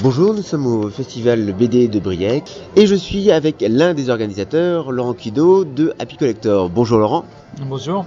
Bonjour, 0.00 0.32
nous 0.32 0.42
sommes 0.42 0.66
au 0.66 0.90
festival 0.90 1.52
BD 1.52 1.88
de 1.88 1.98
Briec 1.98 2.44
et 2.76 2.86
je 2.86 2.94
suis 2.94 3.32
avec 3.32 3.64
l'un 3.68 3.94
des 3.94 4.10
organisateurs, 4.10 4.92
Laurent 4.92 5.12
Quido 5.12 5.64
de 5.64 5.92
Happy 5.98 6.16
Collector. 6.16 6.70
Bonjour 6.70 6.98
Laurent. 6.98 7.24
Bonjour. 7.62 8.06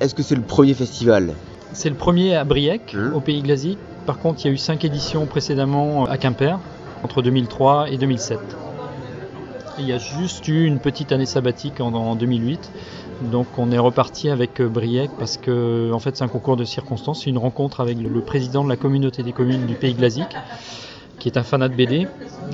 Est-ce 0.00 0.16
que 0.16 0.22
c'est 0.24 0.34
le 0.34 0.42
premier 0.42 0.74
festival? 0.74 1.34
C'est 1.72 1.90
le 1.90 1.94
premier 1.94 2.34
à 2.34 2.42
Briec, 2.42 2.94
Mmh. 2.94 3.14
au 3.14 3.20
Pays 3.20 3.40
Glasique. 3.40 3.78
Par 4.04 4.18
contre, 4.18 4.40
il 4.40 4.48
y 4.48 4.50
a 4.50 4.52
eu 4.52 4.58
cinq 4.58 4.84
éditions 4.84 5.26
précédemment 5.26 6.06
à 6.06 6.18
Quimper, 6.18 6.58
entre 7.04 7.22
2003 7.22 7.90
et 7.90 7.98
2007. 7.98 8.40
Il 9.78 9.86
y 9.86 9.92
a 9.92 9.98
juste 9.98 10.48
eu 10.48 10.64
une 10.64 10.80
petite 10.80 11.12
année 11.12 11.26
sabbatique 11.26 11.80
en, 11.80 11.94
en 11.94 12.16
2008. 12.16 12.68
Donc 13.30 13.46
on 13.58 13.70
est 13.70 13.78
reparti 13.78 14.28
avec 14.28 14.60
euh, 14.60 14.68
Briec 14.68 15.10
parce 15.18 15.36
que 15.36 15.92
en 15.92 16.00
fait 16.00 16.16
c'est 16.16 16.24
un 16.24 16.28
concours 16.28 16.56
de 16.56 16.64
circonstances, 16.64 17.22
c'est 17.22 17.30
une 17.30 17.38
rencontre 17.38 17.80
avec 17.80 17.96
le, 17.98 18.20
président 18.20 18.64
de 18.64 18.68
la 18.68 18.76
communauté 18.76 19.22
des 19.22 19.32
communes 19.32 19.66
du 19.66 19.74
Pays 19.74 19.94
Glasique 19.94 20.34
qui 21.18 21.28
est 21.28 21.36
un 21.38 21.42
fanat 21.42 21.68
de 21.68 21.74
BD 21.74 22.06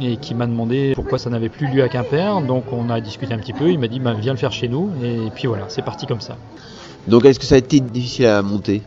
et 0.03 0.17
qui 0.17 0.35
m'a 0.35 0.47
demandé 0.47 0.93
pourquoi 0.95 1.19
ça 1.19 1.31
n'avait 1.31 1.49
plus 1.49 1.67
lieu 1.69 1.83
à 1.83 1.89
Quimper. 1.89 2.41
Donc 2.43 2.65
on 2.73 2.91
a 2.91 3.01
discuté 3.01 3.35
un 3.35 3.39
petit 3.39 3.53
peu, 3.53 3.71
il 3.71 3.79
m'a 3.79 3.89
dit 3.89 4.01
bah, 4.01 4.15
viens 4.15 4.33
le 4.33 4.39
faire 4.39 4.53
chez 4.53 4.69
nous 4.69 4.91
et 5.03 5.31
puis 5.35 5.47
voilà, 5.47 5.65
c'est 5.69 5.83
parti 5.83 6.07
comme 6.07 6.21
ça. 6.21 6.37
Donc 7.07 7.25
est-ce 7.25 7.39
que 7.39 7.47
ça 7.47 7.55
a 7.55 7.59
été 7.59 7.81
difficile 7.81 8.27
à 8.27 8.43
monter? 8.43 8.83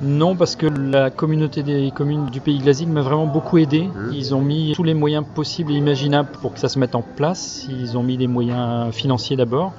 Non, 0.00 0.36
parce 0.36 0.54
que 0.54 0.66
la 0.66 1.10
communauté 1.10 1.64
des 1.64 1.90
communes 1.92 2.26
du 2.26 2.40
Pays 2.40 2.58
Glasique 2.58 2.88
m'a 2.88 3.02
vraiment 3.02 3.26
beaucoup 3.26 3.58
aidé. 3.58 3.82
Mmh. 3.82 4.12
Ils 4.12 4.34
ont 4.34 4.40
mis 4.40 4.72
tous 4.74 4.84
les 4.84 4.94
moyens 4.94 5.24
possibles 5.34 5.72
et 5.72 5.74
imaginables 5.74 6.28
pour 6.40 6.54
que 6.54 6.60
ça 6.60 6.68
se 6.68 6.78
mette 6.78 6.94
en 6.94 7.02
place. 7.02 7.66
Ils 7.68 7.98
ont 7.98 8.04
mis 8.04 8.16
des 8.16 8.28
moyens 8.28 8.94
financiers 8.94 9.36
d'abord 9.36 9.72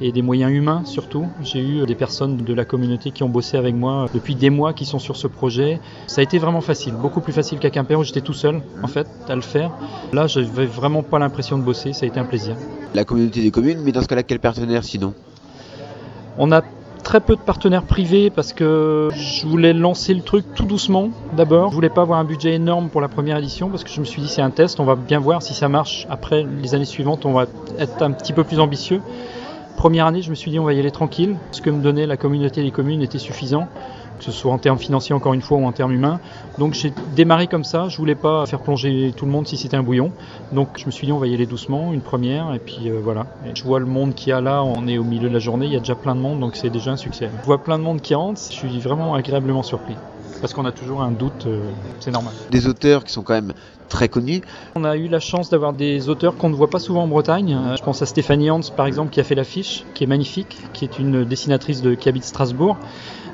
et 0.00 0.12
des 0.12 0.22
moyens 0.22 0.52
humains 0.52 0.82
surtout. 0.84 1.26
J'ai 1.42 1.60
eu 1.60 1.86
des 1.86 1.94
personnes 1.94 2.36
de 2.36 2.54
la 2.54 2.64
communauté 2.64 3.10
qui 3.10 3.22
ont 3.22 3.28
bossé 3.28 3.56
avec 3.56 3.74
moi 3.74 4.06
depuis 4.12 4.34
des 4.34 4.50
mois 4.50 4.72
qui 4.72 4.84
sont 4.84 4.98
sur 4.98 5.16
ce 5.16 5.26
projet. 5.26 5.80
Ça 6.06 6.20
a 6.20 6.24
été 6.24 6.38
vraiment 6.38 6.60
facile, 6.60 6.94
beaucoup 6.94 7.20
plus 7.20 7.32
facile 7.32 7.58
qu'à 7.58 7.70
Quimper 7.70 7.98
où 7.98 8.04
j'étais 8.04 8.20
tout 8.20 8.32
seul 8.32 8.60
en 8.82 8.88
fait 8.88 9.06
à 9.28 9.34
le 9.34 9.40
faire. 9.40 9.70
Là, 10.12 10.26
j'avais 10.26 10.66
vraiment 10.66 11.02
pas 11.02 11.18
l'impression 11.18 11.58
de 11.58 11.62
bosser, 11.62 11.92
ça 11.92 12.04
a 12.04 12.08
été 12.08 12.20
un 12.20 12.24
plaisir. 12.24 12.56
La 12.94 13.04
communauté 13.04 13.42
des 13.42 13.50
communes, 13.50 13.80
mais 13.82 13.92
dans 13.92 14.02
ce 14.02 14.08
cas-là, 14.08 14.22
quel 14.22 14.40
partenaire 14.40 14.84
sinon? 14.84 15.14
On 16.38 16.50
a 16.52 16.62
très 17.04 17.20
peu 17.20 17.36
de 17.36 17.40
partenaires 17.40 17.84
privés 17.84 18.30
parce 18.30 18.52
que 18.52 19.10
je 19.14 19.46
voulais 19.46 19.72
lancer 19.72 20.14
le 20.14 20.22
truc 20.22 20.44
tout 20.54 20.64
doucement 20.64 21.10
d'abord. 21.36 21.70
Je 21.70 21.74
voulais 21.74 21.90
pas 21.90 22.02
avoir 22.02 22.18
un 22.18 22.24
budget 22.24 22.54
énorme 22.54 22.88
pour 22.88 23.00
la 23.00 23.08
première 23.08 23.36
édition 23.36 23.68
parce 23.68 23.84
que 23.84 23.90
je 23.90 24.00
me 24.00 24.04
suis 24.04 24.22
dit 24.22 24.28
c'est 24.28 24.42
un 24.42 24.50
test, 24.50 24.80
on 24.80 24.84
va 24.84 24.96
bien 24.96 25.20
voir 25.20 25.42
si 25.42 25.54
ça 25.54 25.68
marche. 25.68 26.06
Après 26.10 26.44
les 26.62 26.74
années 26.74 26.84
suivantes, 26.84 27.26
on 27.26 27.32
va 27.32 27.46
être 27.78 28.02
un 28.02 28.10
petit 28.10 28.32
peu 28.32 28.42
plus 28.42 28.58
ambitieux. 28.58 29.00
Première 29.76 30.06
année, 30.06 30.22
je 30.22 30.30
me 30.30 30.34
suis 30.34 30.50
dit 30.50 30.58
on 30.58 30.64
va 30.64 30.72
y 30.72 30.78
aller 30.78 30.90
tranquille. 30.90 31.36
Ce 31.50 31.60
que 31.60 31.70
me 31.70 31.82
donnait 31.82 32.06
la 32.06 32.16
communauté 32.16 32.62
des 32.62 32.70
communes 32.70 33.02
était 33.02 33.18
suffisant, 33.18 33.68
que 34.18 34.24
ce 34.24 34.32
soit 34.32 34.52
en 34.52 34.58
termes 34.58 34.78
financiers 34.78 35.14
encore 35.14 35.34
une 35.34 35.42
fois 35.42 35.58
ou 35.58 35.66
en 35.66 35.72
termes 35.72 35.92
humains. 35.92 36.20
Donc 36.58 36.74
j'ai 36.74 36.92
démarré 37.14 37.48
comme 37.48 37.64
ça. 37.64 37.88
Je 37.88 37.96
voulais 37.98 38.14
pas 38.14 38.46
faire 38.46 38.60
plonger 38.60 39.12
tout 39.16 39.26
le 39.26 39.32
monde 39.32 39.46
si 39.46 39.56
c'était 39.56 39.76
un 39.76 39.82
bouillon. 39.82 40.12
Donc 40.52 40.78
je 40.78 40.86
me 40.86 40.90
suis 40.90 41.06
dit 41.06 41.12
on 41.12 41.18
va 41.18 41.26
y 41.26 41.34
aller 41.34 41.46
doucement, 41.46 41.92
une 41.92 42.00
première 42.00 42.54
et 42.54 42.60
puis 42.60 42.88
euh, 42.88 42.98
voilà. 43.02 43.26
Je 43.54 43.62
vois 43.64 43.80
le 43.80 43.86
monde 43.86 44.14
qu'il 44.14 44.30
y 44.30 44.32
a 44.32 44.40
là. 44.40 44.62
On 44.62 44.86
est 44.86 44.96
au 44.96 45.04
milieu 45.04 45.28
de 45.28 45.34
la 45.34 45.40
journée, 45.40 45.66
il 45.66 45.72
y 45.72 45.76
a 45.76 45.80
déjà 45.80 45.96
plein 45.96 46.14
de 46.14 46.20
monde, 46.20 46.40
donc 46.40 46.56
c'est 46.56 46.70
déjà 46.70 46.92
un 46.92 46.96
succès. 46.96 47.28
Je 47.40 47.46
vois 47.46 47.62
plein 47.62 47.78
de 47.78 47.84
monde 47.84 48.00
qui 48.00 48.14
rentre. 48.14 48.40
Je 48.40 48.54
suis 48.54 48.78
vraiment 48.78 49.14
agréablement 49.14 49.62
surpris. 49.62 49.96
Parce 50.40 50.52
qu'on 50.52 50.64
a 50.64 50.72
toujours 50.72 51.02
un 51.02 51.10
doute, 51.10 51.46
euh, 51.46 51.70
c'est 52.00 52.10
normal. 52.10 52.32
Des 52.50 52.66
auteurs 52.66 53.04
qui 53.04 53.12
sont 53.12 53.22
quand 53.22 53.34
même 53.34 53.52
très. 53.88 54.08
On 54.74 54.84
a 54.84 54.96
eu 54.96 55.08
la 55.08 55.20
chance 55.20 55.50
d'avoir 55.50 55.72
des 55.72 56.08
auteurs 56.08 56.36
qu'on 56.36 56.48
ne 56.48 56.54
voit 56.54 56.70
pas 56.70 56.78
souvent 56.78 57.04
en 57.04 57.08
Bretagne. 57.08 57.58
Euh, 57.58 57.76
Je 57.76 57.82
pense 57.82 58.02
à 58.02 58.06
Stéphanie 58.06 58.50
Hans, 58.50 58.60
par 58.76 58.86
exemple, 58.86 59.10
qui 59.10 59.20
a 59.20 59.24
fait 59.24 59.34
l'affiche, 59.34 59.84
qui 59.94 60.04
est 60.04 60.06
magnifique, 60.06 60.56
qui 60.72 60.84
est 60.84 60.98
une 60.98 61.24
dessinatrice 61.24 61.82
de, 61.82 61.94
qui 61.94 62.08
habite 62.08 62.24
Strasbourg. 62.24 62.76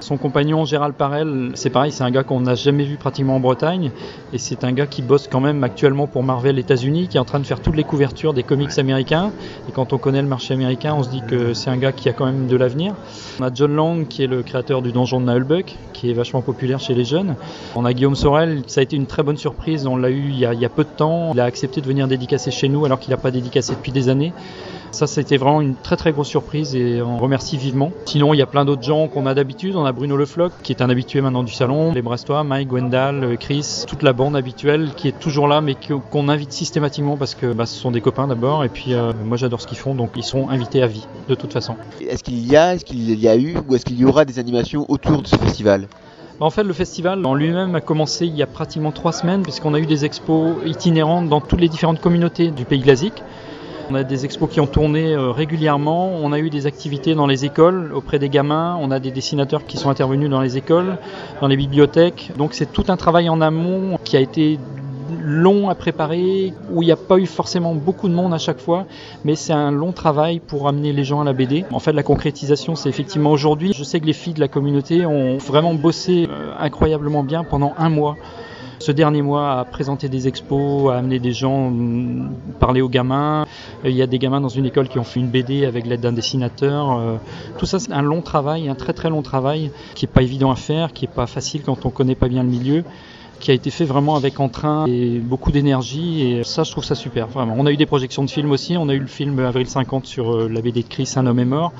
Son 0.00 0.16
compagnon 0.16 0.64
Gérald 0.64 0.94
Parel, 0.94 1.50
c'est 1.54 1.68
pareil, 1.68 1.92
c'est 1.92 2.04
un 2.04 2.10
gars 2.10 2.22
qu'on 2.22 2.40
n'a 2.40 2.54
jamais 2.54 2.84
vu 2.84 2.96
pratiquement 2.96 3.36
en 3.36 3.40
Bretagne. 3.40 3.90
Et 4.32 4.38
c'est 4.38 4.64
un 4.64 4.72
gars 4.72 4.86
qui 4.86 5.02
bosse 5.02 5.28
quand 5.28 5.40
même 5.40 5.62
actuellement 5.62 6.06
pour 6.06 6.22
Marvel 6.22 6.58
États-Unis, 6.58 7.08
qui 7.08 7.18
est 7.18 7.20
en 7.20 7.26
train 7.26 7.38
de 7.38 7.44
faire 7.44 7.60
toutes 7.60 7.76
les 7.76 7.84
couvertures 7.84 8.32
des 8.32 8.42
comics 8.42 8.78
américains. 8.78 9.30
Et 9.68 9.72
quand 9.72 9.92
on 9.92 9.98
connaît 9.98 10.22
le 10.22 10.28
marché 10.28 10.54
américain, 10.54 10.94
on 10.96 11.02
se 11.02 11.10
dit 11.10 11.20
que 11.28 11.52
c'est 11.52 11.68
un 11.68 11.76
gars 11.76 11.92
qui 11.92 12.08
a 12.08 12.14
quand 12.14 12.24
même 12.24 12.46
de 12.46 12.56
l'avenir. 12.56 12.94
On 13.40 13.44
a 13.44 13.52
John 13.52 13.74
Lang, 13.74 14.08
qui 14.08 14.22
est 14.24 14.26
le 14.26 14.42
créateur 14.42 14.80
du 14.80 14.90
donjon 14.90 15.20
de 15.20 15.26
Naheulbeuk, 15.26 15.76
qui 15.92 16.10
est 16.10 16.14
vachement 16.14 16.40
populaire 16.40 16.80
chez 16.80 16.94
les 16.94 17.04
jeunes. 17.04 17.34
On 17.76 17.84
a 17.84 17.92
Guillaume 17.92 18.16
Sorel, 18.16 18.62
ça 18.68 18.80
a 18.80 18.82
été 18.82 18.96
une 18.96 19.06
très 19.06 19.22
bonne 19.22 19.36
surprise. 19.36 19.86
On 19.86 19.98
l'a 19.98 20.08
eu 20.08 20.30
y, 20.40 20.46
a, 20.46 20.54
il 20.54 20.60
y 20.60 20.64
a 20.64 20.68
peu 20.68 20.84
de 20.84 20.88
temps. 20.88 21.32
Il 21.34 21.40
a 21.40 21.44
accepté 21.44 21.80
de 21.80 21.86
venir 21.86 22.08
dédicacer 22.08 22.50
chez 22.50 22.68
nous 22.68 22.84
alors 22.84 22.98
qu'il 22.98 23.10
n'a 23.10 23.16
pas 23.16 23.30
dédicacé 23.30 23.74
depuis 23.74 23.92
des 23.92 24.08
années. 24.08 24.32
Ça, 24.92 25.06
c'était 25.06 25.36
vraiment 25.36 25.60
une 25.60 25.76
très 25.76 25.96
très 25.96 26.10
grosse 26.10 26.26
surprise 26.28 26.74
et 26.74 27.00
on 27.00 27.16
remercie 27.18 27.56
vivement. 27.56 27.92
Sinon, 28.06 28.34
il 28.34 28.38
y 28.38 28.42
a 28.42 28.46
plein 28.46 28.64
d'autres 28.64 28.82
gens 28.82 29.06
qu'on 29.06 29.24
a 29.26 29.34
d'habitude. 29.34 29.76
On 29.76 29.84
a 29.84 29.92
Bruno 29.92 30.16
Lefloc, 30.16 30.52
qui 30.64 30.72
est 30.72 30.82
un 30.82 30.90
habitué 30.90 31.20
maintenant 31.20 31.44
du 31.44 31.52
salon, 31.52 31.92
les 31.92 32.02
Brestois, 32.02 32.42
Mike, 32.42 32.68
Gwendal, 32.68 33.36
Chris, 33.38 33.84
toute 33.86 34.02
la 34.02 34.12
bande 34.12 34.34
habituelle 34.34 34.90
qui 34.96 35.06
est 35.06 35.16
toujours 35.18 35.46
là, 35.46 35.60
mais 35.60 35.76
qu'on 36.10 36.28
invite 36.28 36.52
systématiquement 36.52 37.16
parce 37.16 37.36
que 37.36 37.52
bah, 37.52 37.66
ce 37.66 37.78
sont 37.78 37.92
des 37.92 38.00
copains 38.00 38.26
d'abord. 38.26 38.64
Et 38.64 38.68
puis, 38.68 38.94
euh, 38.94 39.12
moi, 39.24 39.36
j'adore 39.36 39.60
ce 39.60 39.68
qu'ils 39.68 39.78
font, 39.78 39.94
donc 39.94 40.10
ils 40.16 40.24
sont 40.24 40.48
invités 40.48 40.82
à 40.82 40.88
vie, 40.88 41.06
de 41.28 41.36
toute 41.36 41.52
façon. 41.52 41.76
Est-ce 42.00 42.24
qu'il 42.24 42.44
y 42.44 42.56
a, 42.56 42.74
est-ce 42.74 42.84
qu'il 42.84 43.14
y 43.14 43.28
a 43.28 43.36
eu, 43.36 43.58
ou 43.68 43.76
est-ce 43.76 43.84
qu'il 43.84 43.98
y 43.98 44.04
aura 44.04 44.24
des 44.24 44.40
animations 44.40 44.86
autour 44.88 45.22
de 45.22 45.28
ce 45.28 45.36
festival? 45.36 45.86
En 46.42 46.48
fait, 46.48 46.62
le 46.62 46.72
festival 46.72 47.26
en 47.26 47.34
lui-même 47.34 47.74
a 47.74 47.82
commencé 47.82 48.26
il 48.26 48.34
y 48.34 48.42
a 48.42 48.46
pratiquement 48.46 48.92
trois 48.92 49.12
semaines, 49.12 49.42
puisqu'on 49.42 49.74
a 49.74 49.78
eu 49.78 49.84
des 49.84 50.06
expos 50.06 50.56
itinérantes 50.64 51.28
dans 51.28 51.42
toutes 51.42 51.60
les 51.60 51.68
différentes 51.68 52.00
communautés 52.00 52.50
du 52.50 52.64
pays 52.64 52.80
glasique. 52.80 53.22
On 53.90 53.94
a 53.94 54.04
des 54.04 54.24
expos 54.24 54.48
qui 54.48 54.58
ont 54.58 54.66
tourné 54.66 55.12
euh, 55.12 55.32
régulièrement. 55.32 56.12
On 56.14 56.32
a 56.32 56.38
eu 56.38 56.48
des 56.48 56.64
activités 56.66 57.14
dans 57.14 57.26
les 57.26 57.44
écoles 57.44 57.92
auprès 57.92 58.18
des 58.18 58.30
gamins. 58.30 58.78
On 58.80 58.90
a 58.90 59.00
des 59.00 59.10
dessinateurs 59.10 59.66
qui 59.66 59.76
sont 59.76 59.90
intervenus 59.90 60.30
dans 60.30 60.40
les 60.40 60.56
écoles, 60.56 60.96
dans 61.42 61.48
les 61.48 61.58
bibliothèques. 61.58 62.32
Donc 62.38 62.54
c'est 62.54 62.72
tout 62.72 62.84
un 62.88 62.96
travail 62.96 63.28
en 63.28 63.42
amont 63.42 63.98
qui 64.02 64.16
a 64.16 64.20
été 64.20 64.58
long 65.22 65.68
à 65.68 65.74
préparer, 65.74 66.52
où 66.72 66.82
il 66.82 66.86
n'y 66.86 66.92
a 66.92 66.96
pas 66.96 67.18
eu 67.18 67.26
forcément 67.26 67.74
beaucoup 67.74 68.08
de 68.08 68.14
monde 68.14 68.34
à 68.34 68.38
chaque 68.38 68.60
fois, 68.60 68.86
mais 69.24 69.34
c'est 69.34 69.52
un 69.52 69.70
long 69.70 69.92
travail 69.92 70.40
pour 70.40 70.68
amener 70.68 70.92
les 70.92 71.04
gens 71.04 71.20
à 71.20 71.24
la 71.24 71.32
BD. 71.32 71.64
En 71.72 71.78
fait, 71.78 71.92
la 71.92 72.02
concrétisation, 72.02 72.74
c'est 72.74 72.88
effectivement 72.88 73.30
aujourd'hui. 73.30 73.72
Je 73.74 73.84
sais 73.84 74.00
que 74.00 74.06
les 74.06 74.12
filles 74.12 74.34
de 74.34 74.40
la 74.40 74.48
communauté 74.48 75.06
ont 75.06 75.38
vraiment 75.38 75.74
bossé 75.74 76.28
euh, 76.30 76.52
incroyablement 76.58 77.22
bien 77.22 77.44
pendant 77.44 77.72
un 77.78 77.88
mois 77.88 78.16
ce 78.80 78.92
dernier 78.92 79.20
mois 79.20 79.60
à 79.60 79.64
présenter 79.66 80.08
des 80.08 80.26
expos, 80.26 80.90
à 80.90 80.96
amener 80.96 81.18
des 81.18 81.32
gens, 81.32 81.66
hum, 81.66 82.30
parler 82.58 82.80
aux 82.80 82.88
gamins. 82.88 83.44
Il 83.84 83.92
y 83.92 84.02
a 84.02 84.06
des 84.06 84.18
gamins 84.18 84.40
dans 84.40 84.48
une 84.48 84.64
école 84.64 84.88
qui 84.88 84.98
ont 84.98 85.04
fait 85.04 85.20
une 85.20 85.28
BD 85.28 85.66
avec 85.66 85.86
l'aide 85.86 86.00
d'un 86.00 86.12
dessinateur. 86.12 86.98
Euh, 86.98 87.16
Tout 87.58 87.66
ça, 87.66 87.78
c'est 87.78 87.92
un 87.92 88.02
long 88.02 88.22
travail, 88.22 88.68
un 88.68 88.74
très 88.74 88.94
très 88.94 89.10
long 89.10 89.20
travail, 89.22 89.70
qui 89.94 90.06
est 90.06 90.08
pas 90.08 90.22
évident 90.22 90.50
à 90.50 90.56
faire, 90.56 90.92
qui 90.92 91.04
est 91.04 91.14
pas 91.14 91.26
facile 91.26 91.60
quand 91.62 91.84
on 91.84 91.90
connaît 91.90 92.14
pas 92.14 92.28
bien 92.28 92.42
le 92.42 92.48
milieu 92.48 92.84
qui 93.40 93.50
a 93.50 93.54
été 93.54 93.70
fait 93.70 93.84
vraiment 93.84 94.16
avec 94.16 94.38
entrain 94.38 94.84
et 94.86 95.18
beaucoup 95.18 95.50
d'énergie 95.50 96.22
et 96.22 96.44
ça 96.44 96.62
je 96.62 96.70
trouve 96.70 96.84
ça 96.84 96.94
super 96.94 97.26
vraiment. 97.26 97.54
On 97.56 97.66
a 97.66 97.72
eu 97.72 97.76
des 97.76 97.86
projections 97.86 98.22
de 98.22 98.30
films 98.30 98.52
aussi, 98.52 98.76
on 98.76 98.88
a 98.88 98.94
eu 98.94 98.98
le 98.98 99.06
film 99.06 99.38
Avril 99.40 99.66
50 99.66 100.06
sur 100.06 100.32
euh, 100.32 100.48
la 100.48 100.60
BD 100.60 100.82
de 100.82 100.88
Chris 100.88 101.12
Un 101.16 101.26
homme 101.26 101.38
est 101.38 101.44
mort. 101.44 101.72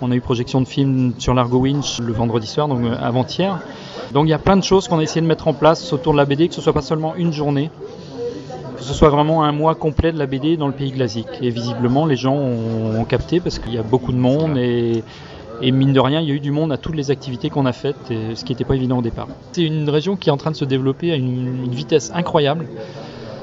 On 0.00 0.10
a 0.12 0.14
eu 0.14 0.20
projection 0.20 0.60
de 0.60 0.68
films 0.68 1.12
sur 1.18 1.34
l'Argo 1.34 1.58
Winch 1.58 1.98
le 2.00 2.12
vendredi 2.12 2.46
soir 2.46 2.68
donc 2.68 2.84
euh, 2.84 2.96
avant-hier. 3.00 3.58
Donc 4.12 4.26
il 4.26 4.30
y 4.30 4.34
a 4.34 4.38
plein 4.38 4.56
de 4.56 4.64
choses 4.64 4.88
qu'on 4.88 4.98
a 4.98 5.02
essayé 5.02 5.20
de 5.20 5.26
mettre 5.26 5.48
en 5.48 5.52
place 5.52 5.92
autour 5.92 6.12
de 6.12 6.18
la 6.18 6.24
BD 6.24 6.48
que 6.48 6.54
ce 6.54 6.60
soit 6.60 6.72
pas 6.72 6.82
seulement 6.82 7.14
une 7.16 7.32
journée 7.32 7.70
que 8.76 8.86
ce 8.86 8.94
soit 8.94 9.10
vraiment 9.10 9.44
un 9.44 9.52
mois 9.52 9.74
complet 9.74 10.10
de 10.10 10.18
la 10.18 10.24
BD 10.24 10.56
dans 10.56 10.66
le 10.66 10.72
pays 10.72 10.90
glasique. 10.90 11.28
Et 11.42 11.50
visiblement, 11.50 12.06
les 12.06 12.16
gens 12.16 12.34
ont, 12.34 12.98
ont 12.98 13.04
capté 13.04 13.38
parce 13.38 13.58
qu'il 13.58 13.74
y 13.74 13.78
a 13.78 13.82
beaucoup 13.82 14.10
de 14.10 14.16
monde 14.16 14.56
et, 14.56 15.02
et 15.62 15.72
mine 15.72 15.92
de 15.92 16.00
rien, 16.00 16.20
il 16.20 16.28
y 16.28 16.32
a 16.32 16.34
eu 16.34 16.40
du 16.40 16.50
monde 16.50 16.72
à 16.72 16.76
toutes 16.76 16.96
les 16.96 17.10
activités 17.10 17.50
qu'on 17.50 17.66
a 17.66 17.72
faites, 17.72 17.96
ce 18.08 18.44
qui 18.44 18.52
n'était 18.52 18.64
pas 18.64 18.76
évident 18.76 18.98
au 18.98 19.02
départ. 19.02 19.28
C'est 19.52 19.62
une 19.62 19.88
région 19.90 20.16
qui 20.16 20.28
est 20.28 20.32
en 20.32 20.36
train 20.36 20.50
de 20.50 20.56
se 20.56 20.64
développer 20.64 21.12
à 21.12 21.16
une, 21.16 21.68
vitesse 21.70 22.10
incroyable. 22.14 22.66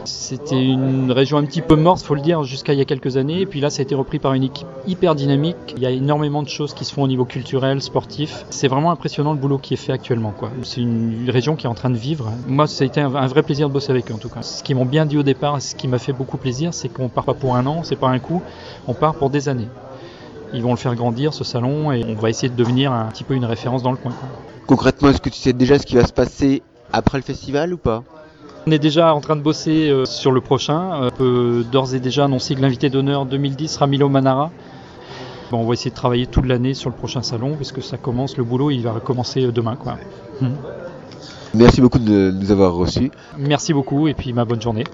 C'était 0.04 0.62
une 0.62 1.12
région 1.12 1.38
un 1.38 1.44
petit 1.44 1.62
peu 1.62 1.76
morte, 1.76 2.02
faut 2.02 2.16
le 2.16 2.22
dire, 2.22 2.44
jusqu'à 2.44 2.72
il 2.74 2.80
y 2.80 2.82
a 2.82 2.86
quelques 2.86 3.18
années. 3.18 3.42
Et 3.42 3.46
puis 3.46 3.60
là, 3.60 3.70
ça 3.70 3.82
a 3.82 3.84
été 3.84 3.94
repris 3.94 4.20
par 4.20 4.34
une 4.34 4.44
équipe 4.44 4.68
hyper 4.88 5.16
dynamique. 5.16 5.58
Il 5.76 5.84
y 5.84 5.86
a 5.86 5.90
énormément 5.90 6.44
de 6.44 6.48
choses 6.48 6.74
qui 6.74 6.86
se 6.86 6.94
font 6.94 7.04
au 7.04 7.08
niveau 7.08 7.26
culturel, 7.26 7.82
sportif. 7.82 8.46
C'est 8.50 8.70
vraiment 8.70 8.92
impressionnant 8.92 9.34
le 9.34 9.40
boulot 9.40 9.58
qui 9.58 9.74
est 9.74 9.78
fait 9.78 9.92
actuellement. 9.92 10.34
C'est 10.64 10.82
une 10.82 11.30
région 11.30 11.58
qui 11.58 11.66
est 11.66 11.70
en 11.70 11.74
train 11.74 11.90
de 11.90 11.98
vivre. 11.98 12.32
Moi, 12.48 12.68
ça 12.68 12.84
a 12.84 12.88
été 12.88 13.02
un, 13.02 13.28
vrai 13.28 13.44
plaisir 13.44 13.68
de 13.68 13.74
bosser 13.74 13.92
avec 13.92 14.10
eux 14.10 14.14
en 14.14 14.18
tout 14.18 14.30
cas. 14.30 14.42
Ce 14.42 14.64
qu'ils 14.64 14.78
m'ont 14.78 14.86
bien 14.86 15.06
dit 15.06 15.18
au 15.18 15.24
départ, 15.24 15.62
ce 15.62 15.76
qui 15.76 15.90
m'a 15.90 16.00
fait 16.00 16.14
beaucoup 16.14 16.38
plaisir, 16.38 16.74
c'est 16.74 16.88
qu'on 16.88 17.10
part 17.10 17.26
pas 17.26 17.34
pour 17.34 17.56
un 17.56 17.66
an, 17.66 17.84
c'est 17.84 17.98
pas 17.98 18.08
un 18.08 18.20
coup, 18.20 18.42
on 18.88 18.94
part 18.94 19.16
pour 19.16 19.30
des 19.30 19.50
années. 19.50 19.68
Ils 20.54 20.62
vont 20.62 20.72
le 20.72 20.78
faire 20.78 20.96
grandir 20.96 21.34
ce 21.34 21.44
salon 21.44 21.92
et 21.92 22.04
on 22.08 22.16
va 22.16 22.30
essayer 22.30 22.50
de 22.50 22.56
devenir 22.56 22.92
un 22.92 23.06
petit 23.06 23.24
peu 23.24 23.34
une 23.34 23.46
référence 23.46 23.84
dans 23.84 23.92
le 23.92 23.98
coin. 23.98 24.14
Concrètement, 24.66 25.10
est-ce 25.10 25.22
que 25.22 25.30
tu 25.30 25.40
sais 25.40 25.54
déjà 25.54 25.80
ce 25.80 25.86
qui 25.86 25.96
va 25.96 26.06
se 26.06 26.14
passer 26.14 26.62
après 26.94 27.18
le 27.18 27.24
festival 27.24 27.74
ou 27.74 27.78
pas? 27.78 28.04
On 28.66 28.72
est 28.72 28.80
déjà 28.80 29.14
en 29.14 29.22
train 29.22 29.38
de 29.38 29.42
bosser 29.42 29.90
euh, 29.90 30.06
sur 30.06 30.32
le 30.32 30.42
prochain. 30.42 31.02
Euh, 31.04 31.10
On 31.14 31.18
peut 31.18 31.66
d'ores 31.72 31.96
et 31.96 32.00
déjà 32.00 32.26
annoncer 32.26 32.56
que 32.56 32.62
l'invité 32.62 32.90
d'honneur 32.90 33.26
2010 33.26 33.70
sera 33.70 33.88
Milo 33.88 34.10
Manara. 34.10 34.52
Bon, 35.52 35.60
on 35.60 35.66
va 35.66 35.74
essayer 35.74 35.92
de 35.92 35.96
travailler 35.96 36.28
toute 36.28 36.46
l'année 36.46 36.74
sur 36.74 36.90
le 36.90 36.96
prochain 36.96 37.22
salon 37.22 37.56
puisque 37.56 37.82
ça 37.82 37.98
commence, 37.98 38.36
le 38.36 38.44
boulot 38.44 38.70
il 38.72 38.82
va 38.82 39.00
commencer 39.00 39.46
euh, 39.46 39.52
demain. 39.54 39.78
Quoi. 39.78 39.98
Merci 41.54 41.80
beaucoup 41.80 42.00
de 42.00 42.32
nous 42.32 42.52
avoir 42.52 42.74
reçus. 42.74 43.10
Merci 43.38 43.74
beaucoup 43.74 44.10
et 44.10 44.14
puis 44.14 44.34
ma 44.34 44.44
bonne 44.44 44.62
journée. 44.62 44.86